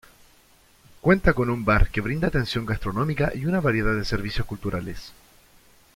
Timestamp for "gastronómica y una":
2.65-3.61